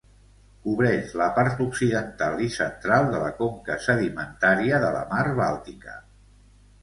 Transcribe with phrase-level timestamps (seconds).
[0.61, 5.97] Cobreix la part occidental i central de la conca sedimentària de la Mar Bàltica.